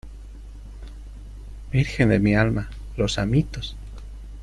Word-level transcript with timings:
¡virgen 1.71 2.09
de 2.09 2.17
mi 2.17 2.33
alma!¡ 2.33 2.71
los 2.97 3.19
amitos! 3.19 3.75